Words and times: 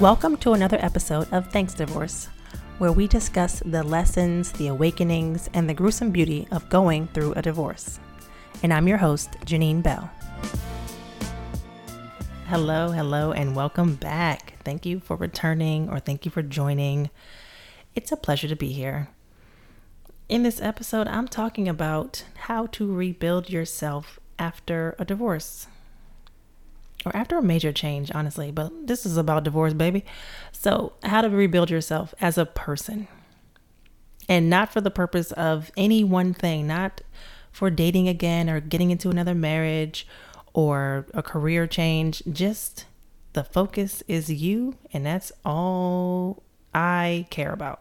Welcome 0.00 0.38
to 0.38 0.54
another 0.54 0.78
episode 0.80 1.30
of 1.30 1.52
Thanks 1.52 1.74
Divorce, 1.74 2.30
where 2.78 2.90
we 2.90 3.06
discuss 3.06 3.62
the 3.66 3.82
lessons, 3.82 4.50
the 4.52 4.68
awakenings, 4.68 5.50
and 5.52 5.68
the 5.68 5.74
gruesome 5.74 6.10
beauty 6.10 6.48
of 6.50 6.70
going 6.70 7.08
through 7.08 7.34
a 7.34 7.42
divorce. 7.42 8.00
And 8.62 8.72
I'm 8.72 8.88
your 8.88 8.96
host, 8.96 9.32
Janine 9.44 9.82
Bell. 9.82 10.10
Hello, 12.46 12.92
hello, 12.92 13.32
and 13.32 13.54
welcome 13.54 13.96
back. 13.96 14.54
Thank 14.64 14.86
you 14.86 15.00
for 15.00 15.16
returning 15.16 15.90
or 15.90 16.00
thank 16.00 16.24
you 16.24 16.30
for 16.30 16.40
joining. 16.40 17.10
It's 17.94 18.10
a 18.10 18.16
pleasure 18.16 18.48
to 18.48 18.56
be 18.56 18.72
here. 18.72 19.10
In 20.30 20.44
this 20.44 20.62
episode, 20.62 21.08
I'm 21.08 21.28
talking 21.28 21.68
about 21.68 22.24
how 22.46 22.64
to 22.68 22.90
rebuild 22.90 23.50
yourself 23.50 24.18
after 24.38 24.96
a 24.98 25.04
divorce 25.04 25.66
or 27.04 27.16
after 27.16 27.38
a 27.38 27.42
major 27.42 27.72
change, 27.72 28.10
honestly, 28.14 28.50
but 28.50 28.86
this 28.86 29.06
is 29.06 29.16
about 29.16 29.44
divorce, 29.44 29.72
baby. 29.72 30.04
So, 30.52 30.92
how 31.02 31.22
to 31.22 31.30
rebuild 31.30 31.70
yourself 31.70 32.14
as 32.20 32.36
a 32.36 32.46
person. 32.46 33.08
And 34.28 34.50
not 34.50 34.72
for 34.72 34.80
the 34.80 34.90
purpose 34.90 35.32
of 35.32 35.70
any 35.76 36.04
one 36.04 36.34
thing, 36.34 36.66
not 36.66 37.00
for 37.50 37.70
dating 37.70 38.06
again 38.08 38.48
or 38.48 38.60
getting 38.60 38.90
into 38.90 39.10
another 39.10 39.34
marriage 39.34 40.06
or 40.52 41.06
a 41.14 41.22
career 41.22 41.66
change. 41.66 42.22
Just 42.30 42.86
the 43.32 43.44
focus 43.44 44.02
is 44.06 44.30
you, 44.30 44.76
and 44.92 45.06
that's 45.06 45.32
all 45.44 46.42
I 46.74 47.26
care 47.30 47.52
about. 47.52 47.80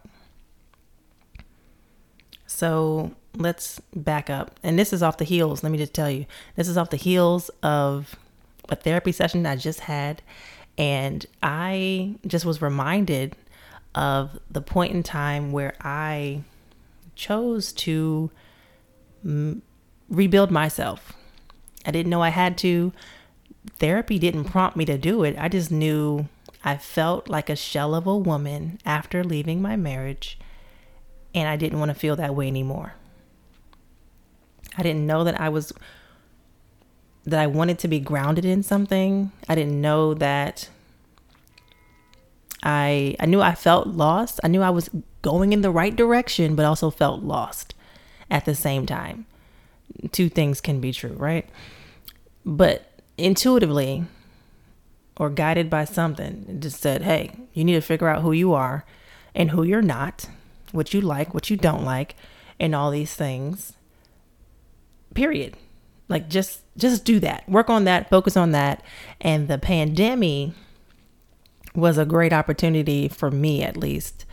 So, 2.47 3.11
let's 3.35 3.81
back 3.93 4.29
up. 4.29 4.59
And 4.63 4.79
this 4.79 4.93
is 4.93 5.03
off 5.03 5.17
the 5.17 5.25
heels, 5.25 5.61
let 5.61 5.71
me 5.71 5.77
just 5.77 5.93
tell 5.93 6.09
you. 6.09 6.25
This 6.55 6.67
is 6.67 6.77
off 6.77 6.89
the 6.89 6.97
heels 6.97 7.49
of 7.61 8.15
a 8.69 8.75
therapy 8.75 9.11
session 9.11 9.45
I 9.45 9.55
just 9.55 9.81
had, 9.81 10.21
and 10.77 11.25
I 11.43 12.15
just 12.25 12.45
was 12.45 12.61
reminded 12.61 13.35
of 13.95 14.39
the 14.49 14.61
point 14.61 14.93
in 14.93 15.03
time 15.03 15.51
where 15.51 15.75
I 15.81 16.43
chose 17.15 17.73
to 17.73 18.31
m- 19.25 19.61
rebuild 20.09 20.51
myself. 20.51 21.13
I 21.85 21.91
didn't 21.91 22.09
know 22.09 22.21
I 22.21 22.29
had 22.29 22.57
to. 22.59 22.93
Therapy 23.77 24.19
didn't 24.19 24.45
prompt 24.45 24.77
me 24.77 24.85
to 24.85 24.97
do 24.97 25.23
it. 25.23 25.35
I 25.37 25.49
just 25.49 25.71
knew 25.71 26.27
I 26.63 26.77
felt 26.77 27.29
like 27.29 27.49
a 27.49 27.55
shell 27.55 27.95
of 27.95 28.05
a 28.05 28.17
woman 28.17 28.79
after 28.85 29.23
leaving 29.23 29.61
my 29.61 29.75
marriage, 29.75 30.37
and 31.33 31.47
I 31.47 31.55
didn't 31.55 31.79
want 31.79 31.89
to 31.89 31.95
feel 31.95 32.15
that 32.17 32.35
way 32.35 32.47
anymore. 32.47 32.93
I 34.77 34.83
didn't 34.83 35.07
know 35.07 35.23
that 35.23 35.39
I 35.39 35.49
was 35.49 35.73
that 37.29 37.39
I 37.39 37.47
wanted 37.47 37.79
to 37.79 37.87
be 37.87 37.99
grounded 37.99 38.45
in 38.45 38.63
something. 38.63 39.31
I 39.47 39.55
didn't 39.55 39.79
know 39.79 40.13
that 40.15 40.69
I 42.63 43.15
I 43.19 43.25
knew 43.25 43.41
I 43.41 43.55
felt 43.55 43.87
lost. 43.87 44.39
I 44.43 44.47
knew 44.47 44.61
I 44.61 44.69
was 44.69 44.89
going 45.21 45.53
in 45.53 45.61
the 45.61 45.71
right 45.71 45.95
direction, 45.95 46.55
but 46.55 46.65
also 46.65 46.89
felt 46.89 47.23
lost 47.23 47.73
at 48.29 48.45
the 48.45 48.55
same 48.55 48.85
time. 48.85 49.25
Two 50.11 50.29
things 50.29 50.61
can 50.61 50.79
be 50.79 50.91
true, 50.91 51.13
right? 51.13 51.47
But 52.45 52.91
intuitively 53.17 54.05
or 55.17 55.29
guided 55.29 55.69
by 55.69 55.85
something, 55.85 56.45
it 56.47 56.59
just 56.59 56.81
said, 56.81 57.03
"Hey, 57.03 57.31
you 57.53 57.63
need 57.63 57.73
to 57.73 57.81
figure 57.81 58.07
out 58.07 58.21
who 58.21 58.31
you 58.31 58.53
are 58.53 58.85
and 59.35 59.51
who 59.51 59.63
you're 59.63 59.81
not, 59.81 60.29
what 60.71 60.93
you 60.93 61.01
like, 61.01 61.33
what 61.33 61.49
you 61.49 61.57
don't 61.57 61.83
like, 61.83 62.15
and 62.59 62.75
all 62.75 62.91
these 62.91 63.15
things." 63.15 63.73
Period. 65.13 65.55
Like 66.09 66.27
just 66.27 66.61
just 66.75 67.05
do 67.05 67.19
that. 67.19 67.47
Work 67.47 67.69
on 67.69 67.85
that, 67.85 68.09
focus 68.09 68.35
on 68.35 68.51
that. 68.51 68.83
And 69.21 69.47
the 69.47 69.57
pandemic 69.57 70.51
was 71.75 71.97
a 71.97 72.05
great 72.05 72.33
opportunity 72.33 73.07
for 73.07 73.29
me 73.29 73.63
at 73.63 73.77
least 73.77 74.25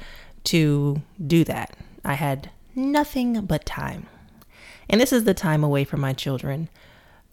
to 0.45 1.03
do 1.25 1.45
that. 1.45 1.77
I 2.05 2.15
had 2.15 2.51
nothing 2.75 3.45
but 3.45 3.67
time. 3.67 4.07
And 4.89 5.01
this 5.01 5.13
is 5.13 5.25
the 5.25 5.35
time 5.35 5.63
away 5.63 5.85
from 5.85 6.01
my 6.01 6.13
children. 6.13 6.69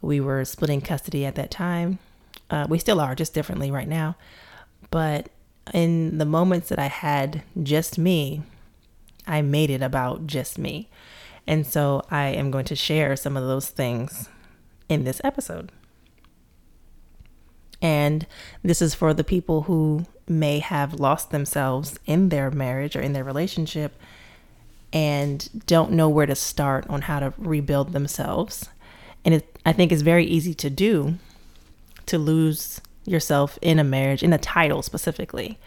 We 0.02 0.20
were 0.20 0.44
splitting 0.44 0.80
custody 0.80 1.24
at 1.24 1.36
that 1.36 1.50
time. 1.50 1.98
Uh, 2.50 2.66
we 2.68 2.78
still 2.78 3.00
are, 3.00 3.14
just 3.14 3.32
differently 3.32 3.70
right 3.70 3.88
now. 3.88 4.16
But 4.90 5.30
in 5.72 6.18
the 6.18 6.26
moments 6.26 6.68
that 6.68 6.78
I 6.78 6.88
had 6.88 7.42
just 7.62 7.96
me, 7.96 8.42
I 9.26 9.40
made 9.40 9.70
it 9.70 9.80
about 9.80 10.26
just 10.26 10.58
me. 10.58 10.88
And 11.46 11.66
so 11.66 12.02
I 12.10 12.26
am 12.28 12.50
going 12.50 12.64
to 12.66 12.76
share 12.76 13.16
some 13.16 13.36
of 13.36 13.44
those 13.44 13.70
things 13.70 14.28
in 14.88 15.04
this 15.04 15.20
episode. 15.24 15.72
And 17.80 18.26
this 18.62 18.80
is 18.80 18.94
for 18.94 19.12
the 19.12 19.24
people 19.24 19.62
who 19.62 20.06
may 20.26 20.58
have 20.58 20.94
lost 20.94 21.30
themselves 21.30 21.98
in 22.06 22.30
their 22.30 22.50
marriage 22.50 22.96
or 22.96 23.00
in 23.00 23.12
their 23.12 23.24
relationship 23.24 23.94
and 24.92 25.66
don't 25.66 25.90
know 25.92 26.08
where 26.08 26.24
to 26.24 26.34
start 26.34 26.86
on 26.88 27.02
how 27.02 27.20
to 27.20 27.34
rebuild 27.36 27.92
themselves. 27.92 28.70
And 29.24 29.34
it, 29.34 29.58
I 29.66 29.72
think 29.72 29.92
it's 29.92 30.02
very 30.02 30.24
easy 30.24 30.54
to 30.54 30.70
do 30.70 31.18
to 32.06 32.18
lose 32.18 32.80
yourself 33.04 33.58
in 33.60 33.78
a 33.78 33.84
marriage, 33.84 34.22
in 34.22 34.32
a 34.32 34.38
title 34.38 34.82
specifically, 34.82 35.58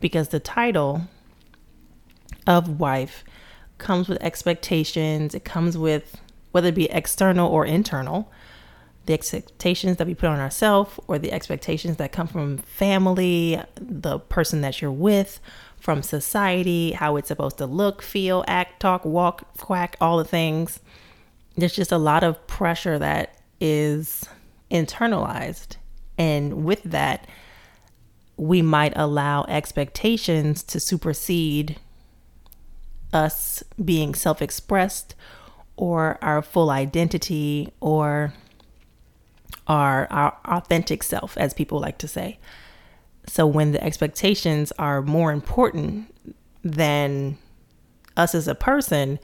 because 0.00 0.28
the 0.28 0.40
title 0.40 1.02
of 2.46 2.80
wife 2.80 3.24
comes 3.78 4.08
with 4.08 4.22
expectations, 4.22 5.34
it 5.34 5.44
comes 5.44 5.78
with 5.78 6.20
whether 6.50 6.68
it 6.68 6.74
be 6.74 6.90
external 6.90 7.48
or 7.50 7.64
internal 7.64 8.30
the 9.06 9.14
expectations 9.14 9.96
that 9.96 10.06
we 10.06 10.14
put 10.14 10.28
on 10.28 10.38
ourselves 10.38 10.98
or 11.08 11.18
the 11.18 11.32
expectations 11.32 11.96
that 11.96 12.12
come 12.12 12.26
from 12.26 12.58
family, 12.58 13.60
the 13.74 14.18
person 14.18 14.60
that 14.60 14.80
you're 14.80 14.92
with, 14.92 15.40
from 15.78 16.02
society, 16.02 16.92
how 16.92 17.16
it's 17.16 17.28
supposed 17.28 17.58
to 17.58 17.66
look, 17.66 18.02
feel, 18.02 18.44
act, 18.46 18.80
talk, 18.80 19.04
walk, 19.04 19.56
quack, 19.56 19.96
all 20.00 20.16
the 20.18 20.24
things. 20.24 20.78
There's 21.56 21.74
just 21.74 21.90
a 21.90 21.98
lot 21.98 22.22
of 22.22 22.46
pressure 22.46 22.98
that 23.00 23.36
is 23.60 24.24
internalized. 24.70 25.76
And 26.16 26.64
with 26.64 26.84
that, 26.84 27.26
we 28.36 28.62
might 28.62 28.92
allow 28.94 29.44
expectations 29.48 30.62
to 30.64 30.78
supersede 30.78 31.78
us 33.12 33.62
being 33.84 34.14
self 34.14 34.40
expressed 34.40 35.14
or 35.76 36.18
our 36.22 36.42
full 36.42 36.70
identity 36.70 37.72
or 37.80 38.32
our, 39.72 40.06
our 40.10 40.36
authentic 40.44 41.02
self, 41.02 41.36
as 41.38 41.54
people 41.54 41.80
like 41.80 41.96
to 41.98 42.06
say. 42.06 42.38
So 43.26 43.46
when 43.46 43.72
the 43.72 43.82
expectations 43.82 44.70
are 44.78 45.00
more 45.00 45.32
important 45.32 46.14
than 46.62 47.38
us 48.16 48.34
as 48.34 48.48
a 48.48 48.54
person, 48.54 49.18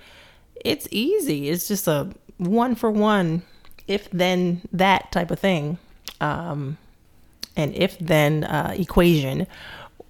it's 0.65 0.89
easy. 0.91 1.51
It's 1.51 1.69
just 1.69 1.87
a 1.87 2.11
one 2.39 2.75
for 2.75 2.91
one, 2.91 3.43
if 3.87 4.11
then 4.11 4.63
that 4.73 5.13
type 5.13 5.31
of 5.31 5.39
thing. 5.39 5.79
Um, 6.21 6.79
an 7.55 7.75
if 7.75 7.99
then 7.99 8.45
uh, 8.45 8.75
equation 8.77 9.47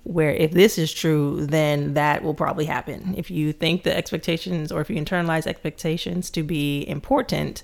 where 0.04 0.30
if 0.30 0.52
this 0.52 0.78
is 0.78 0.92
true, 0.92 1.44
then 1.46 1.94
that 1.94 2.22
will 2.22 2.34
probably 2.34 2.64
happen. 2.64 3.14
If 3.18 3.30
you 3.30 3.52
think 3.52 3.82
the 3.82 3.94
expectations 3.94 4.70
or 4.70 4.80
if 4.80 4.88
you 4.88 4.96
internalize 4.96 5.46
expectations 5.46 6.30
to 6.30 6.42
be 6.42 6.88
important, 6.88 7.62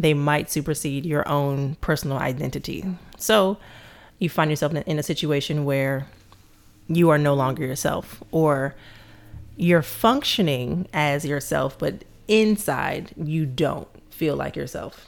they 0.00 0.14
might 0.14 0.50
supersede 0.50 1.04
your 1.04 1.28
own 1.28 1.74
personal 1.76 2.16
identity. 2.16 2.84
So 3.18 3.58
you 4.18 4.30
find 4.30 4.50
yourself 4.50 4.72
in 4.72 4.98
a 4.98 5.02
situation 5.02 5.64
where 5.64 6.06
you 6.88 7.10
are 7.10 7.18
no 7.18 7.34
longer 7.34 7.64
yourself 7.64 8.22
or 8.30 8.74
you're 9.56 9.82
functioning 9.82 10.88
as 10.94 11.26
yourself, 11.26 11.78
but 11.78 12.04
inside 12.28 13.12
you 13.16 13.44
don't 13.44 13.88
feel 14.10 14.36
like 14.36 14.56
yourself. 14.56 15.06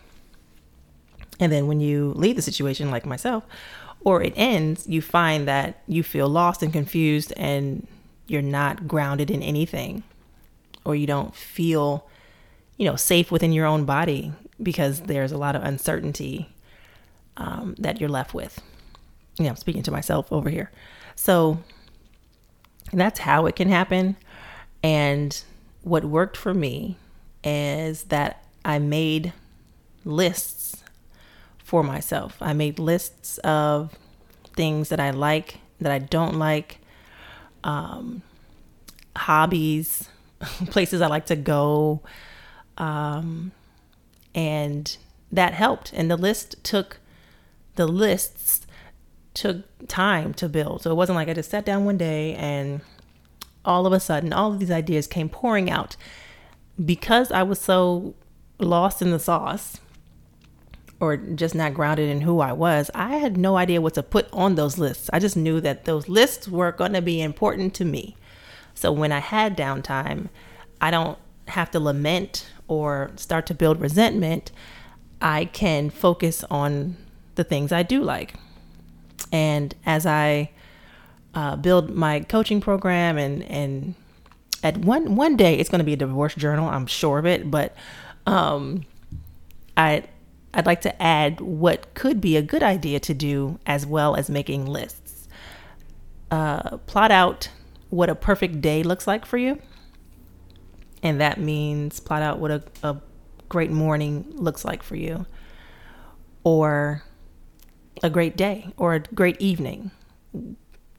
And 1.41 1.51
then 1.51 1.67
when 1.67 1.81
you 1.81 2.13
leave 2.15 2.37
the 2.37 2.43
situation, 2.43 2.91
like 2.91 3.07
myself, 3.07 3.45
or 4.05 4.23
it 4.23 4.35
ends, 4.37 4.87
you 4.87 5.01
find 5.01 5.49
that 5.49 5.81
you 5.89 6.03
feel 6.03 6.29
lost 6.29 6.63
and 6.63 6.73
confused 6.73 7.33
and 7.37 7.87
you're 8.27 8.43
not 8.43 8.87
grounded 8.87 9.31
in 9.31 9.43
anything, 9.43 10.03
or 10.85 10.95
you 10.95 11.07
don't 11.07 11.35
feel, 11.35 12.07
you 12.77 12.87
know, 12.87 12.97
safe 12.97 13.31
within 13.31 13.53
your 13.53 13.67
own 13.67 13.85
body 13.85 14.33
because 14.63 15.03
there's 15.03 15.33
a 15.33 15.39
lot 15.39 15.57
of 15.57 15.63
uncertainty 15.63 16.49
um, 17.37 17.75
that 17.79 18.01
you're 18.01 18.09
left 18.09 18.35
with. 18.35 18.61
Yeah, 19.39 19.51
I'm 19.51 19.57
speaking 19.57 19.83
to 19.85 19.91
myself 19.91 20.31
over 20.33 20.51
here. 20.51 20.71
So 21.15 21.59
that's 22.93 23.21
how 23.21 23.47
it 23.47 23.57
can 23.57 23.69
happen. 23.69 24.17
And 24.83 25.43
what 25.83 26.05
worked 26.05 26.37
for 26.37 26.55
me 26.55 26.97
is 27.45 28.05
that 28.05 28.45
I 28.65 28.79
made 28.79 29.33
lists 30.05 30.83
for 31.59 31.83
myself. 31.83 32.37
I 32.41 32.53
made 32.53 32.79
lists 32.79 33.39
of 33.39 33.97
things 34.55 34.91
that 34.91 35.01
I 35.01 35.11
like, 35.11 35.59
that 35.81 35.91
I 35.93 35.99
don't 35.99 36.39
like, 36.39 36.79
um, 37.65 38.23
hobbies, 39.17 40.09
places 40.67 41.01
I 41.01 41.07
like 41.07 41.27
to 41.27 41.37
go, 41.37 42.03
um, 42.79 43.53
and 44.35 44.97
that 45.31 45.55
helped. 45.55 45.93
And 45.93 46.11
the 46.11 46.17
list 46.17 46.63
took 46.63 46.99
the 47.75 47.87
lists 47.87 48.67
took 49.35 49.65
time 49.89 50.35
to 50.35 50.49
build. 50.49 50.83
So 50.83 50.91
it 50.91 50.95
wasn't 50.95 51.17
like 51.17 51.29
I 51.29 51.35
just 51.35 51.51
sat 51.51 51.65
down 51.65 51.85
one 51.85 51.97
day 51.97 52.35
and 52.35 52.83
all 53.65 53.87
of 53.87 53.93
a 53.93 54.01
sudden 54.01 54.33
all 54.33 54.53
of 54.53 54.59
these 54.59 54.71
ideas 54.71 55.07
came 55.07 55.29
pouring 55.29 55.71
out 55.71 55.97
because 56.85 57.33
I 57.33 57.43
was 57.43 57.59
so 57.59 58.15
lost 58.59 59.01
in 59.01 59.11
the 59.11 59.19
sauce 59.19 59.79
or 61.01 61.17
just 61.17 61.55
not 61.55 61.75
grounded 61.75 62.09
in 62.09 62.21
who 62.21 62.41
I 62.41 62.53
was, 62.53 62.89
I 62.95 63.17
had 63.17 63.37
no 63.37 63.57
idea 63.57 63.81
what 63.81 63.95
to 63.95 64.05
put 64.05 64.29
on 64.33 64.55
those 64.55 64.79
lists. 64.79 65.11
I 65.13 65.19
just 65.19 65.37
knew 65.37 65.61
that 65.61 65.85
those 65.85 66.09
lists 66.09 66.47
were 66.47 66.71
going 66.71 66.93
to 66.93 67.03
be 67.03 67.21
important 67.21 67.75
to 67.75 67.85
me. 67.85 68.17
So 68.75 68.93
when 68.93 69.11
I 69.11 69.19
had 69.19 69.57
downtime, 69.57 70.29
I 70.81 70.93
don't 70.93 71.19
have 71.53 71.71
to 71.71 71.81
lament 71.81 72.51
or 72.69 73.11
start 73.17 73.47
to 73.47 73.55
build 73.55 73.81
resentment. 73.81 74.51
I 75.21 75.47
can 75.47 75.91
focus 75.91 76.45
on 76.51 76.97
the 77.35 77.45
things 77.45 77.73
I 77.73 77.83
do 77.83 78.03
like. 78.03 78.35
And 79.31 79.75
as 79.87 80.05
I 80.05 80.51
uh, 81.35 81.57
build 81.57 81.91
my 81.91 82.21
coaching 82.21 82.61
program 82.61 83.17
and 83.17 83.43
and 83.45 83.95
at 84.63 84.79
one 84.79 85.17
one 85.17 85.37
day 85.37 85.59
it's 85.59 85.71
going 85.71 85.79
to 85.79 85.85
be 85.85 85.95
a 85.95 85.97
divorce 85.97 86.35
journal, 86.35 86.69
I'm 86.69 86.87
sure 86.87 87.19
of 87.19 87.27
it, 87.27 87.51
but 87.51 87.75
um, 88.27 88.85
I 89.77 90.05
I'd 90.55 90.67
like 90.67 90.83
to 90.83 91.03
add 91.03 91.41
what 91.41 91.95
could 91.95 92.21
be 92.21 92.37
a 92.37 92.43
good 92.43 92.63
idea 92.63 93.01
to 93.01 93.15
do 93.15 93.59
as 93.67 93.87
well 93.87 94.17
as 94.17 94.29
making 94.29 94.67
lists. 94.67 95.29
Uh, 96.31 96.79
plot 96.79 97.11
out 97.11 97.49
what 97.89 98.11
a 98.11 98.15
perfect 98.15 98.61
day 98.61 98.83
looks 98.83 99.07
like 99.07 99.25
for 99.25 99.39
you. 99.39 99.61
And 101.03 101.21
that 101.21 101.41
means 101.41 101.99
plot 101.99 102.23
out 102.23 102.39
what 102.39 102.51
a, 102.51 102.63
a 102.83 102.97
great 103.49 103.71
morning 103.71 104.25
looks 104.31 104.65
like 104.65 104.83
for 104.83 104.97
you, 104.97 105.27
or 106.45 107.03
a 108.03 108.11
great 108.11 108.37
day, 108.37 108.73
or 108.77 108.95
a 108.95 109.01
great 109.01 109.41
evening. 109.41 109.91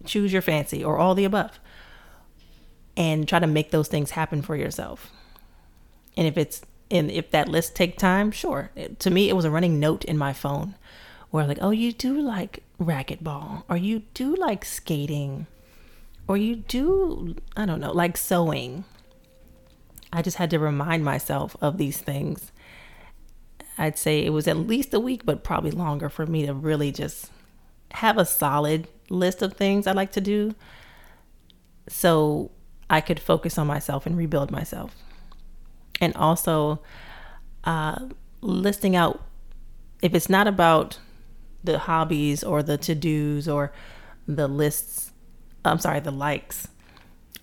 Choose 0.05 0.33
your 0.33 0.41
fancy, 0.41 0.83
or 0.83 0.97
all 0.97 1.15
the 1.15 1.25
above. 1.25 1.59
And 2.95 3.27
try 3.27 3.39
to 3.39 3.47
make 3.47 3.71
those 3.71 3.87
things 3.87 4.11
happen 4.11 4.41
for 4.41 4.55
yourself. 4.55 5.09
And 6.15 6.27
if 6.27 6.37
it's 6.37 6.61
and 6.91 7.09
if 7.09 7.31
that 7.31 7.47
list 7.47 7.75
take 7.75 7.97
time, 7.97 8.29
sure. 8.31 8.69
It, 8.75 8.99
to 8.99 9.09
me, 9.09 9.29
it 9.29 9.35
was 9.35 9.45
a 9.45 9.51
running 9.51 9.79
note 9.79 10.05
in 10.05 10.17
my 10.17 10.31
phone 10.31 10.75
where 11.31 11.47
like, 11.47 11.57
oh, 11.59 11.71
you 11.71 11.91
do 11.91 12.21
like 12.21 12.61
racquetball, 12.79 13.63
or 13.67 13.77
you 13.77 14.03
do 14.13 14.35
like 14.35 14.63
skating, 14.63 15.47
or 16.27 16.37
you 16.37 16.57
do, 16.57 17.35
I 17.57 17.65
don't 17.65 17.79
know, 17.79 17.91
like 17.91 18.15
sewing. 18.17 18.83
I 20.13 20.21
just 20.21 20.37
had 20.37 20.49
to 20.51 20.59
remind 20.59 21.03
myself 21.03 21.57
of 21.59 21.77
these 21.77 21.97
things. 21.97 22.51
I'd 23.77 23.97
say 23.97 24.23
it 24.23 24.29
was 24.29 24.47
at 24.47 24.55
least 24.55 24.93
a 24.93 24.99
week, 24.99 25.25
but 25.25 25.43
probably 25.43 25.71
longer 25.71 26.07
for 26.07 26.25
me 26.25 26.45
to 26.45 26.53
really 26.53 26.91
just 26.91 27.31
have 27.91 28.17
a 28.17 28.25
solid 28.25 28.87
list 29.09 29.41
of 29.41 29.53
things 29.53 29.87
I 29.87 29.91
like 29.91 30.11
to 30.13 30.21
do 30.21 30.55
so 31.87 32.51
I 32.89 33.01
could 33.01 33.19
focus 33.19 33.57
on 33.57 33.67
myself 33.67 34.05
and 34.05 34.17
rebuild 34.17 34.51
myself 34.51 34.95
and 35.99 36.15
also 36.15 36.79
uh, 37.63 38.07
listing 38.41 38.95
out 38.95 39.23
if 40.01 40.13
it's 40.13 40.29
not 40.29 40.47
about 40.47 40.99
the 41.63 41.79
hobbies 41.79 42.43
or 42.43 42.61
the 42.61 42.77
to 42.77 42.93
dos 42.93 43.47
or 43.47 43.71
the 44.27 44.47
lists, 44.47 45.11
I'm 45.63 45.79
sorry, 45.79 46.01
the 46.01 46.11
likes. 46.11 46.67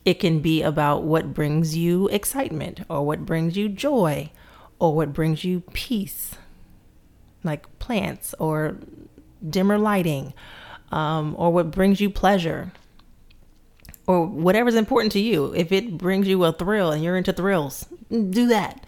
It 0.05 0.15
can 0.15 0.41
be 0.41 0.63
about 0.63 1.03
what 1.05 1.35
brings 1.35 1.77
you 1.77 2.09
excitement 2.09 2.81
or 2.89 3.05
what 3.05 3.27
brings 3.27 3.57
you 3.57 3.69
joy 3.69 4.31
or 4.79 4.95
what 4.95 5.13
brings 5.13 5.45
you 5.45 5.61
peace, 5.73 6.37
like 7.45 7.79
plants 7.79 8.35
or 8.39 8.79
dimmer 9.47 9.79
lighting, 9.79 10.33
um, 10.91 11.35
or 11.39 11.53
what 11.53 11.71
brings 11.71 12.01
you 12.01 12.09
pleasure 12.11 12.73
or 14.07 14.27
whatever's 14.27 14.75
important 14.75 15.13
to 15.13 15.21
you. 15.21 15.53
If 15.55 15.71
it 15.71 15.97
brings 15.97 16.27
you 16.27 16.43
a 16.45 16.53
thrill 16.53 16.91
and 16.91 17.05
you're 17.05 17.17
into 17.17 17.33
thrills, 17.33 17.87
do 18.11 18.49
that. 18.49 18.85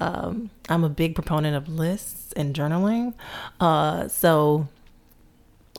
Um, 0.00 0.50
I'm 0.68 0.82
a 0.82 0.88
big 0.88 1.14
proponent 1.14 1.56
of 1.56 1.68
lists 1.68 2.32
and 2.32 2.54
journaling. 2.54 3.14
Uh, 3.60 4.08
so, 4.08 4.68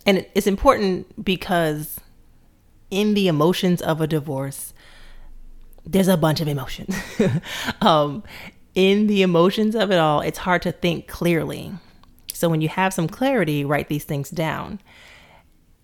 and 0.06 0.26
it's 0.34 0.48
important 0.48 1.24
because 1.26 2.00
in 2.92 3.14
the 3.14 3.28
emotions 3.28 3.82
of 3.82 4.02
a 4.02 4.08
divorce, 4.08 4.74
there's 5.86 6.08
a 6.08 6.18
bunch 6.18 6.42
of 6.42 6.48
emotions. 6.48 6.96
um, 7.82 8.24
in 8.76 9.08
the 9.08 9.22
emotions 9.22 9.76
of 9.76 9.92
it 9.92 9.98
all, 9.98 10.22
it's 10.22 10.40
hard 10.40 10.62
to 10.64 10.72
think 10.72 11.08
clearly. 11.08 11.74
So, 12.34 12.50
when 12.50 12.62
you 12.62 12.70
have 12.70 12.94
some 12.94 13.08
clarity, 13.08 13.66
write 13.66 13.90
these 13.90 14.06
things 14.06 14.30
down. 14.30 14.80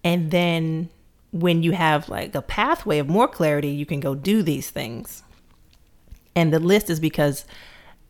And 0.03 0.31
then 0.31 0.89
when 1.31 1.63
you 1.63 1.73
have 1.73 2.07
like 2.07 2.33
a 2.35 2.41
pathway 2.41 2.99
of 2.99 3.09
more 3.09 3.27
clarity, 3.27 3.69
you 3.69 3.85
can 3.85 3.99
go 3.99 4.15
do 4.15 4.41
these 4.41 4.69
things. 4.69 5.23
And 6.35 6.53
the 6.53 6.59
list 6.59 6.89
is 6.89 6.99
because 6.99 7.45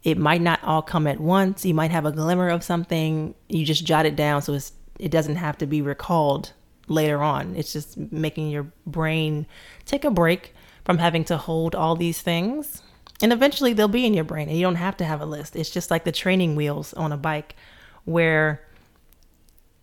it 0.03 0.17
might 0.17 0.41
not 0.41 0.63
all 0.63 0.83
come 0.83 1.07
at 1.07 1.19
once. 1.19 1.65
You 1.65 1.73
might 1.73 1.89
have 1.91 2.05
a 2.05 2.11
glimmer 2.11 2.49
of 2.49 2.63
something. 2.63 3.33
You 3.49 3.65
just 3.65 3.85
jot 3.85 4.05
it 4.05 4.15
down 4.15 4.41
so 4.43 4.59
it 4.99 5.09
doesn't 5.09 5.37
have 5.37 5.57
to 5.59 5.65
be 5.65 5.81
recalled 5.81 6.53
later 6.87 7.21
on. 7.21 7.55
It's 7.55 7.73
just 7.73 7.97
making 7.97 8.49
your 8.49 8.71
brain 8.85 9.45
take 9.85 10.05
a 10.05 10.11
break 10.11 10.53
from 10.83 10.99
having 10.99 11.23
to 11.25 11.37
hold 11.37 11.75
all 11.75 11.95
these 11.95 12.21
things. 12.21 12.81
And 13.21 13.31
eventually 13.31 13.73
they'll 13.73 13.87
be 13.87 14.05
in 14.05 14.13
your 14.13 14.23
brain 14.23 14.49
and 14.49 14.57
you 14.57 14.63
don't 14.63 14.75
have 14.75 14.97
to 14.97 15.05
have 15.05 15.21
a 15.21 15.25
list. 15.25 15.55
It's 15.55 15.69
just 15.69 15.89
like 15.89 16.03
the 16.03 16.11
training 16.11 16.55
wheels 16.55 16.93
on 16.93 17.11
a 17.11 17.17
bike 17.17 17.55
where 18.03 18.61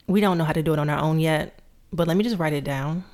we 0.07 0.21
don't 0.21 0.39
know 0.39 0.45
how 0.45 0.53
to 0.53 0.63
do 0.63 0.73
it 0.73 0.79
on 0.79 0.91
our 0.91 0.99
own 0.99 1.19
yet, 1.19 1.61
but 1.93 2.07
let 2.07 2.17
me 2.17 2.25
just 2.25 2.39
write 2.39 2.53
it 2.53 2.65
down 2.65 3.05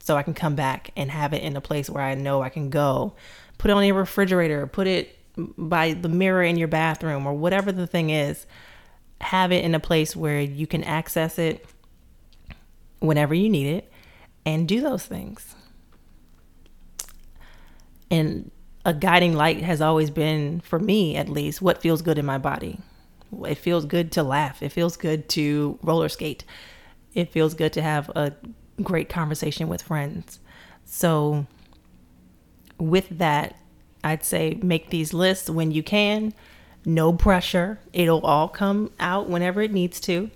so 0.00 0.16
I 0.16 0.22
can 0.22 0.34
come 0.34 0.54
back 0.54 0.90
and 0.96 1.10
have 1.10 1.32
it 1.32 1.42
in 1.42 1.56
a 1.56 1.60
place 1.60 1.88
where 1.88 2.02
I 2.02 2.14
know 2.14 2.42
I 2.42 2.48
can 2.48 2.70
go. 2.70 3.14
Put 3.58 3.70
it 3.70 3.74
on 3.74 3.84
your 3.84 3.94
refrigerator, 3.96 4.66
put 4.66 4.86
it 4.86 5.18
by 5.36 5.92
the 5.94 6.08
mirror 6.08 6.42
in 6.42 6.56
your 6.56 6.68
bathroom, 6.68 7.26
or 7.26 7.32
whatever 7.32 7.72
the 7.72 7.86
thing 7.86 8.10
is. 8.10 8.46
Have 9.20 9.52
it 9.52 9.64
in 9.64 9.74
a 9.74 9.80
place 9.80 10.16
where 10.16 10.40
you 10.40 10.66
can 10.66 10.82
access 10.82 11.38
it 11.38 11.64
whenever 13.02 13.34
you 13.34 13.48
need 13.48 13.66
it 13.66 13.92
and 14.44 14.66
do 14.68 14.80
those 14.80 15.04
things. 15.04 15.54
And 18.10 18.50
a 18.84 18.92
guiding 18.92 19.34
light 19.34 19.62
has 19.62 19.80
always 19.80 20.10
been, 20.10 20.60
for 20.60 20.78
me 20.78 21.16
at 21.16 21.28
least, 21.28 21.62
what 21.62 21.80
feels 21.80 22.02
good 22.02 22.18
in 22.18 22.26
my 22.26 22.38
body. 22.38 22.78
It 23.46 23.56
feels 23.56 23.84
good 23.84 24.12
to 24.12 24.22
laugh. 24.22 24.62
It 24.62 24.70
feels 24.70 24.96
good 24.96 25.28
to 25.30 25.78
roller 25.82 26.08
skate. 26.08 26.44
It 27.14 27.30
feels 27.32 27.54
good 27.54 27.72
to 27.74 27.82
have 27.82 28.10
a 28.10 28.34
great 28.82 29.08
conversation 29.08 29.68
with 29.68 29.82
friends. 29.82 30.40
So, 30.84 31.46
with 32.78 33.08
that, 33.18 33.56
I'd 34.04 34.24
say 34.24 34.58
make 34.62 34.90
these 34.90 35.14
lists 35.14 35.48
when 35.48 35.70
you 35.70 35.82
can. 35.82 36.34
No 36.84 37.12
pressure. 37.12 37.78
It'll 37.92 38.20
all 38.20 38.48
come 38.48 38.90
out 38.98 39.28
whenever 39.28 39.62
it 39.62 39.72
needs 39.72 40.00
to. 40.00 40.30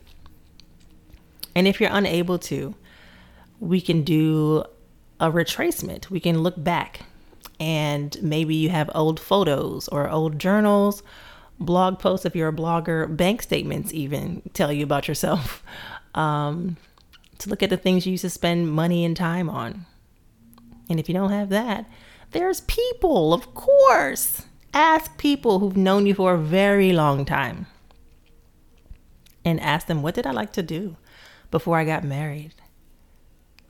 And 1.56 1.66
if 1.66 1.80
you're 1.80 1.90
unable 1.90 2.38
to, 2.38 2.74
we 3.60 3.80
can 3.80 4.02
do 4.02 4.62
a 5.18 5.32
retracement. 5.32 6.10
We 6.10 6.20
can 6.20 6.42
look 6.42 6.62
back 6.62 7.00
and 7.58 8.14
maybe 8.22 8.54
you 8.54 8.68
have 8.68 8.90
old 8.94 9.18
photos 9.18 9.88
or 9.88 10.10
old 10.10 10.38
journals, 10.38 11.02
blog 11.58 11.98
posts 11.98 12.26
if 12.26 12.36
you're 12.36 12.50
a 12.50 12.52
blogger, 12.52 13.16
bank 13.16 13.40
statements 13.40 13.94
even 13.94 14.42
tell 14.52 14.70
you 14.70 14.84
about 14.84 15.08
yourself. 15.08 15.64
Um, 16.14 16.78
to 17.40 17.50
look 17.50 17.62
at 17.62 17.68
the 17.68 17.76
things 17.76 18.06
you 18.06 18.12
used 18.12 18.22
to 18.22 18.30
spend 18.30 18.72
money 18.72 19.04
and 19.04 19.14
time 19.14 19.50
on. 19.50 19.84
And 20.88 20.98
if 20.98 21.10
you 21.10 21.12
don't 21.14 21.28
have 21.28 21.50
that, 21.50 21.84
there's 22.30 22.62
people, 22.62 23.34
of 23.34 23.52
course. 23.52 24.46
Ask 24.72 25.18
people 25.18 25.58
who've 25.58 25.76
known 25.76 26.06
you 26.06 26.14
for 26.14 26.32
a 26.32 26.38
very 26.38 26.94
long 26.94 27.26
time 27.26 27.66
and 29.44 29.60
ask 29.60 29.88
them, 29.88 30.02
what 30.02 30.14
did 30.14 30.26
I 30.26 30.30
like 30.30 30.54
to 30.54 30.62
do 30.62 30.96
before 31.50 31.78
I 31.78 31.84
got 31.84 32.04
married? 32.04 32.54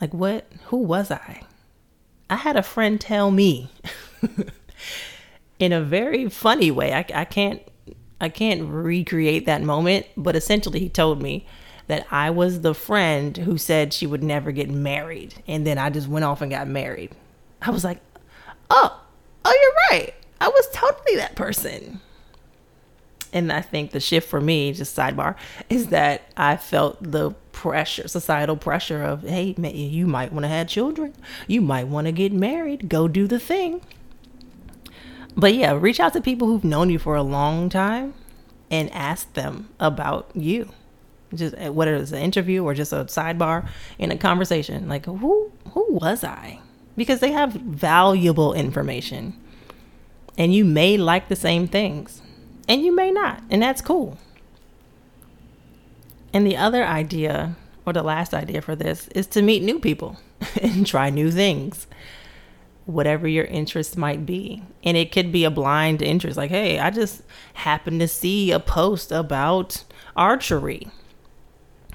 Like, 0.01 0.13
what, 0.13 0.47
who 0.67 0.79
was 0.79 1.11
I? 1.11 1.43
I 2.29 2.37
had 2.37 2.57
a 2.57 2.63
friend 2.63 3.01
tell 3.01 3.31
me 3.31 3.71
in 5.59 5.73
a 5.73 5.81
very 5.81 6.29
funny 6.29 6.71
way. 6.71 6.93
I, 6.93 7.07
I 7.15 7.25
can't, 7.25 7.63
I 8.21 8.29
can't 8.29 8.69
recreate 8.69 9.47
that 9.47 9.63
moment, 9.63 10.07
but 10.17 10.37
essentially 10.37 10.81
he 10.81 10.89
told 10.89 11.23
me, 11.23 11.47
that 11.87 12.07
I 12.11 12.31
was 12.31 12.61
the 12.61 12.75
friend 12.75 13.37
who 13.37 13.59
said 13.59 13.93
she 13.93 14.07
would 14.07 14.23
never 14.23 14.53
get 14.53 14.69
married. 14.69 15.35
And 15.47 15.67
then 15.67 15.79
I 15.79 15.91
just 15.91 16.09
went 16.09 16.25
off 16.25 16.41
and 16.41 16.51
got 16.51 16.69
married. 16.69 17.13
I 17.63 17.71
was 17.71 17.85
like, 17.85 18.01
oh, 18.71 19.01
oh, 19.45 19.59
you're 19.63 19.99
right. 19.99 20.15
I 20.41 20.49
was 20.49 20.69
totally 20.73 21.17
that 21.17 21.37
person. 21.37 22.01
And 23.33 23.53
I 23.53 23.61
think 23.61 23.91
the 23.91 24.01
shift 24.01 24.29
for 24.29 24.41
me, 24.41 24.73
just 24.73 24.97
sidebar, 24.97 25.37
is 25.69 25.89
that 25.89 26.23
I 26.37 26.57
felt 26.57 27.03
the 27.03 27.33
pressure, 27.53 28.09
societal 28.09 28.57
pressure 28.57 29.03
of, 29.03 29.23
hey, 29.23 29.55
you 29.57 30.07
might 30.07 30.33
want 30.33 30.45
to 30.45 30.49
have 30.49 30.69
children. 30.69 31.15
You 31.47 31.61
might 31.61 31.89
want 31.89 32.07
to 32.07 32.13
get 32.13 32.33
married. 32.33 32.89
Go 32.89 33.09
do 33.09 33.27
the 33.27 33.41
thing. 33.41 33.81
But 35.37 35.55
yeah, 35.55 35.77
reach 35.79 36.01
out 36.01 36.13
to 36.15 36.21
people 36.21 36.49
who've 36.49 36.65
known 36.65 36.91
you 36.91 36.99
for 36.99 37.15
a 37.15 37.23
long 37.23 37.69
time 37.69 38.15
and 38.71 38.91
ask 38.93 39.33
them 39.35 39.69
about 39.79 40.31
you 40.35 40.71
just 41.35 41.55
uh, 41.57 41.73
whether 41.73 41.95
it's 41.95 42.13
an 42.13 42.23
interview 42.23 42.63
or 42.65 42.75
just 42.75 42.93
a 42.93 43.05
sidebar 43.07 43.69
in 43.99 44.11
a 44.11 44.17
conversation. 44.17 44.89
Like 44.89 45.07
who 45.07 45.53
who 45.73 45.87
was 45.91 46.25
I? 46.25 46.61
Because 46.97 47.21
they 47.21 47.33
have 47.33 47.53
valuable 47.53 48.55
information. 48.55 49.39
And 50.39 50.55
you 50.55 50.65
may 50.65 50.97
like 50.97 51.29
the 51.29 51.37
same 51.37 51.67
things. 51.67 52.23
And 52.69 52.83
you 52.83 52.95
may 52.95 53.11
not. 53.11 53.43
And 53.51 53.63
that's 53.63 53.81
cool. 53.81 54.19
And 56.33 56.47
the 56.47 56.57
other 56.57 56.85
idea, 56.85 57.57
or 57.85 57.93
the 57.93 58.03
last 58.03 58.35
idea 58.35 58.61
for 58.61 58.75
this, 58.75 59.09
is 59.09 59.27
to 59.29 59.43
meet 59.43 59.63
new 59.63 59.79
people 59.79 60.19
and 60.63 60.87
try 60.87 61.11
new 61.11 61.31
things 61.31 61.87
whatever 62.87 63.27
your 63.27 63.45
interest 63.45 63.97
might 63.97 64.25
be. 64.25 64.63
And 64.85 64.97
it 64.97 65.13
could 65.13 65.31
be 65.31 65.45
a 65.45 65.51
blind 65.51 66.01
interest, 66.01 66.37
like, 66.37 66.51
hey, 66.51 66.79
I 66.79 66.91
just 66.91 67.23
happened 67.55 68.01
to 68.01 68.09
see 68.09 68.53
a 68.53 68.61
post 68.61 69.13
about 69.13 69.85
archery 70.17 70.89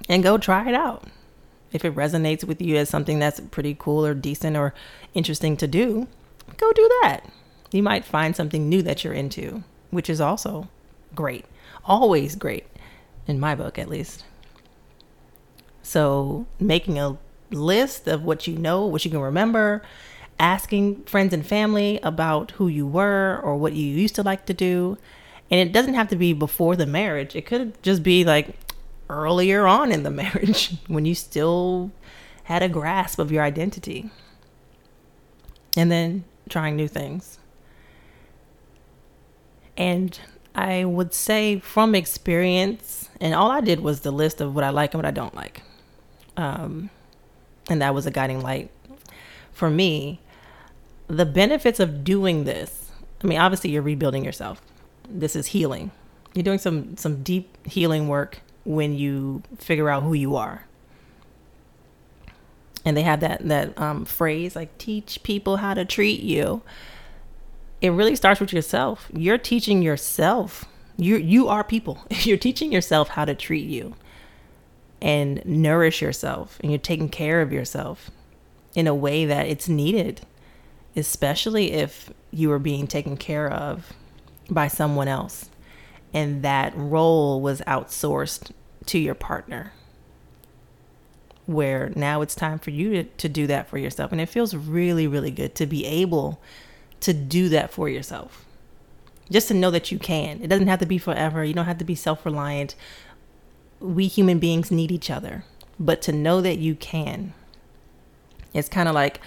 and 0.08 0.22
go 0.22 0.38
try 0.38 0.68
it 0.68 0.76
out. 0.76 1.06
If 1.72 1.86
it 1.86 1.96
resonates 1.96 2.44
with 2.44 2.62
you 2.62 2.76
as 2.76 2.90
something 2.90 3.18
that's 3.20 3.40
pretty 3.40 3.76
cool 3.80 4.06
or 4.06 4.14
decent 4.14 4.58
or 4.58 4.74
interesting 5.14 5.56
to 5.58 5.68
do, 5.68 6.08
go 6.58 6.72
do 6.74 6.90
that. 7.02 7.22
You 7.72 7.82
might 7.82 8.04
find 8.04 8.36
something 8.36 8.68
new 8.68 8.82
that 8.82 9.06
you're 9.06 9.14
into, 9.14 9.64
which 9.92 10.10
is 10.10 10.20
also 10.20 10.68
great. 11.14 11.46
Always 11.86 12.36
great, 12.36 12.66
in 13.28 13.40
my 13.40 13.56
book 13.56 13.78
at 13.78 13.90
least. 13.90 14.26
So, 15.84 16.46
making 16.60 16.98
a 16.98 17.18
list 17.52 18.08
of 18.08 18.24
what 18.24 18.48
you 18.48 18.58
know, 18.58 18.86
what 18.86 19.04
you 19.06 19.12
can 19.12 19.20
remember, 19.20 19.82
asking 20.40 21.04
friends 21.04 21.34
and 21.34 21.46
family 21.46 22.00
about 22.02 22.52
who 22.52 22.68
you 22.68 22.88
were 22.88 23.40
or 23.44 23.58
what 23.58 23.74
you 23.74 23.86
used 23.86 24.16
to 24.16 24.24
like 24.24 24.46
to 24.48 24.54
do. 24.54 24.98
And 25.50 25.60
it 25.60 25.74
doesn't 25.74 25.94
have 25.94 26.08
to 26.10 26.16
be 26.16 26.34
before 26.34 26.76
the 26.76 26.86
marriage, 26.86 27.36
it 27.36 27.46
could 27.46 27.82
just 27.84 28.04
be 28.04 28.24
like 28.24 28.56
earlier 29.10 29.68
on 29.68 29.92
in 29.92 30.04
the 30.04 30.10
marriage 30.24 30.76
when 30.88 31.06
you 31.06 31.14
still 31.14 31.92
had 32.46 32.64
a 32.64 32.70
grasp 32.70 33.20
of 33.20 33.32
your 33.32 33.44
identity. 33.44 34.10
And 35.78 35.92
then 35.92 36.26
trying 36.50 36.76
new 36.76 36.88
things. 36.88 37.38
And 39.82 40.20
I 40.54 40.86
would 40.86 41.12
say 41.12 41.58
from 41.58 41.96
experience, 41.96 43.10
and 43.20 43.34
all 43.34 43.50
I 43.50 43.62
did 43.62 43.80
was 43.80 44.02
the 44.02 44.12
list 44.12 44.40
of 44.40 44.54
what 44.54 44.64
I 44.64 44.70
like 44.70 44.94
and 44.94 45.00
what 45.00 45.08
I 45.08 45.12
don't 45.12 45.34
like. 45.34 45.64
Um, 46.38 46.92
and 47.68 47.82
that 47.82 47.96
was 47.96 48.06
a 48.06 48.12
guiding 48.12 48.42
light 48.42 48.70
for 49.52 49.72
me. 49.72 50.20
The 51.08 51.26
benefits 51.26 51.80
of 51.80 52.04
doing 52.04 52.44
this 52.44 52.92
i 53.24 53.28
mean 53.28 53.38
obviously 53.38 53.72
you're 53.72 53.82
rebuilding 53.82 54.24
yourself. 54.24 54.62
This 55.10 55.36
is 55.36 55.48
healing. 55.48 55.90
You're 56.36 56.44
doing 56.44 56.60
some 56.60 56.96
some 56.96 57.24
deep 57.24 57.66
healing 57.66 58.08
work 58.08 58.40
when 58.64 58.94
you 58.94 59.42
figure 59.58 59.90
out 59.90 60.04
who 60.04 60.14
you 60.14 60.36
are. 60.36 60.68
And 62.86 62.96
they 62.96 63.02
have 63.02 63.20
that 63.22 63.48
that 63.48 63.80
um, 63.80 64.06
phrase 64.06 64.56
like 64.56 64.78
teach 64.78 65.24
people 65.24 65.58
how 65.58 65.74
to 65.74 65.86
treat 65.86 66.22
you 66.22 66.62
it 67.82 67.90
really 67.90 68.16
starts 68.16 68.40
with 68.40 68.54
yourself. 68.54 69.10
You're 69.14 69.38
teaching 69.38 69.82
yourself. 69.82 70.66
You 70.98 71.18
you 71.18 71.48
are 71.48 71.64
people. 71.64 72.06
You're 72.10 72.38
teaching 72.38 72.72
yourself 72.72 73.10
how 73.10 73.26
to 73.26 73.34
treat 73.34 73.68
you 73.68 73.96
and 75.02 75.44
nourish 75.46 76.02
yourself 76.02 76.60
and 76.62 76.72
you're 76.72 76.80
taking 76.80 77.10
care 77.10 77.42
of 77.42 77.52
yourself 77.52 78.12
in 78.76 78.86
a 78.86 78.94
way 78.94 79.26
that 79.26 79.48
it's 79.48 79.68
needed 79.68 80.22
especially 80.96 81.72
if 81.72 82.12
you 82.30 82.52
are 82.52 82.60
being 82.60 82.86
taken 82.86 83.18
care 83.18 83.52
of 83.52 83.94
by 84.50 84.68
someone 84.68 85.08
else 85.08 85.50
and 86.14 86.44
that 86.44 86.72
role 86.76 87.42
was 87.42 87.62
outsourced 87.62 88.52
to 88.86 89.00
your 89.00 89.16
partner 89.16 89.74
where 91.46 91.92
now 91.96 92.22
it's 92.22 92.36
time 92.36 92.60
for 92.60 92.70
you 92.70 92.92
to, 92.92 93.04
to 93.04 93.28
do 93.28 93.48
that 93.48 93.68
for 93.68 93.78
yourself. 93.78 94.12
And 94.12 94.22
it 94.22 94.30
feels 94.30 94.56
really 94.56 95.08
really 95.08 95.32
good 95.32 95.56
to 95.56 95.66
be 95.66 95.86
able 95.86 96.42
to 97.02 97.14
do 97.14 97.50
that 97.50 97.72
for 97.72 97.90
yourself. 97.90 98.46
Just 99.30 99.48
to 99.48 99.54
know 99.54 99.72
that 99.72 99.92
you 99.92 100.00
can. 100.00 100.42
It 100.42 100.48
doesn't 100.48 100.68
have 100.68 100.80
to 100.80 100.86
be 100.86 100.98
forever. 100.98 101.44
You 101.44 101.54
don't 101.54 101.66
have 101.66 101.78
to 101.78 101.86
be 101.86 101.96
self-reliant. 101.96 102.76
We 103.80 104.08
human 104.08 104.40
beings 104.40 104.72
need 104.72 104.92
each 104.92 105.10
other. 105.10 105.46
But 105.80 106.02
to 106.04 106.12
know 106.12 106.42
that 106.42 106.60
you 106.60 106.76
can 106.76 107.34
it's 108.54 108.70
kind 108.70 108.90
of 108.90 108.96
like 108.96 109.22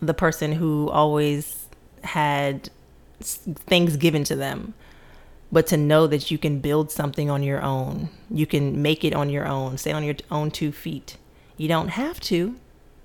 the 0.00 0.14
person 0.14 0.52
who 0.52 0.88
always 0.88 1.66
had 2.02 2.70
things 3.20 3.96
given 3.96 4.24
to 4.24 4.36
them. 4.36 4.74
But 5.52 5.66
to 5.68 5.76
know 5.76 6.06
that 6.06 6.30
you 6.30 6.38
can 6.38 6.60
build 6.60 6.90
something 6.90 7.28
on 7.28 7.42
your 7.42 7.60
own 7.60 8.08
you 8.30 8.46
can 8.46 8.80
make 8.80 9.04
it 9.04 9.14
on 9.14 9.30
your 9.30 9.46
own 9.46 9.76
stay 9.78 9.92
on 9.92 10.04
your 10.04 10.16
own 10.30 10.50
two 10.50 10.72
feet. 10.72 11.16
You 11.56 11.68
don't 11.68 11.88
have 11.88 12.20
to 12.20 12.56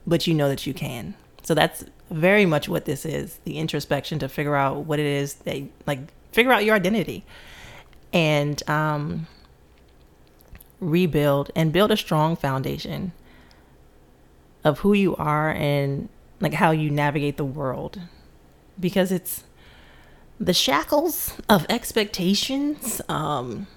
but 0.08 0.28
you 0.28 0.34
know 0.34 0.48
that 0.48 0.68
you 0.68 0.74
can 0.74 1.16
so 1.46 1.54
that's 1.54 1.86
very 2.12 2.46
much 2.46 2.68
what 2.68 2.86
this 2.86 3.06
is 3.06 3.40
the 3.46 3.58
introspection 3.58 4.20
to 4.20 4.28
figure 4.28 4.56
out 4.56 4.86
what 4.86 5.00
it 5.00 5.06
is 5.06 5.36
that 5.36 5.62
like 5.88 6.00
figure 6.32 6.52
out 6.52 6.66
your 6.66 6.76
identity 6.76 7.24
and 8.12 8.68
um 8.70 9.28
rebuild 10.80 11.52
and 11.56 11.72
build 11.72 11.92
a 11.92 11.98
strong 11.98 12.36
foundation 12.36 13.12
of 14.64 14.80
who 14.80 14.94
you 14.94 15.16
are 15.16 15.52
and 15.52 16.10
like 16.40 16.54
how 16.54 16.72
you 16.72 16.90
navigate 16.90 17.38
the 17.38 17.46
world. 17.46 18.02
Because 18.80 19.12
it's 19.12 19.44
the 20.38 20.54
shackles 20.54 21.34
of 21.48 21.66
expectations 21.70 23.02
um 23.08 23.68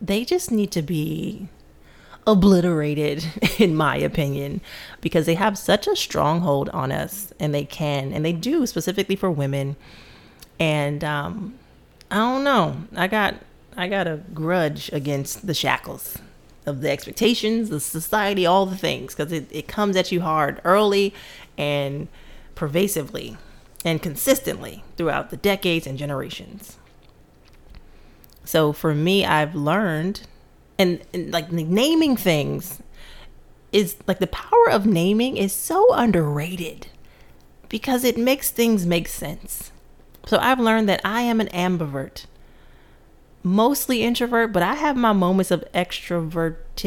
they 0.00 0.24
just 0.24 0.52
need 0.52 0.70
to 0.70 0.80
be 0.80 1.48
obliterated 2.26 3.24
in 3.58 3.74
my 3.74 3.96
opinion 3.96 4.60
because 5.00 5.26
they 5.26 5.34
have 5.34 5.56
such 5.56 5.86
a 5.86 5.96
stronghold 5.96 6.68
on 6.70 6.92
us 6.92 7.32
and 7.40 7.54
they 7.54 7.64
can 7.64 8.12
and 8.12 8.24
they 8.24 8.32
do 8.32 8.66
specifically 8.66 9.16
for 9.16 9.30
women 9.30 9.74
and 10.58 11.02
um 11.02 11.54
i 12.10 12.16
don't 12.16 12.44
know 12.44 12.76
i 12.94 13.06
got 13.06 13.34
i 13.76 13.88
got 13.88 14.06
a 14.06 14.20
grudge 14.34 14.90
against 14.92 15.46
the 15.46 15.54
shackles 15.54 16.18
of 16.66 16.80
the 16.80 16.90
expectations, 16.90 17.70
the 17.70 17.80
society, 17.80 18.46
all 18.46 18.66
the 18.66 18.76
things, 18.76 19.14
because 19.14 19.32
it, 19.32 19.46
it 19.50 19.68
comes 19.68 19.96
at 19.96 20.12
you 20.12 20.20
hard 20.20 20.60
early 20.64 21.14
and 21.56 22.08
pervasively 22.54 23.36
and 23.84 24.02
consistently 24.02 24.84
throughout 24.96 25.30
the 25.30 25.36
decades 25.36 25.86
and 25.86 25.98
generations. 25.98 26.76
So 28.44 28.72
for 28.72 28.94
me, 28.94 29.24
I've 29.24 29.54
learned, 29.54 30.22
and, 30.80 31.00
and 31.12 31.30
like 31.30 31.52
naming 31.52 32.16
things 32.16 32.82
is 33.70 33.96
like 34.06 34.18
the 34.18 34.26
power 34.26 34.70
of 34.70 34.86
naming 34.86 35.36
is 35.36 35.52
so 35.52 35.92
underrated 35.92 36.86
because 37.68 38.02
it 38.02 38.16
makes 38.16 38.50
things 38.50 38.86
make 38.86 39.06
sense. 39.06 39.70
So 40.26 40.38
I've 40.38 40.58
learned 40.58 40.88
that 40.88 41.00
I 41.04 41.20
am 41.22 41.40
an 41.40 41.48
ambivert 41.48 42.24
mostly 43.42 44.02
introvert, 44.02 44.52
but 44.52 44.62
I 44.62 44.74
have 44.74 44.96
my 44.96 45.12
moments 45.12 45.50
of 45.50 45.64
extroverted 45.74 46.56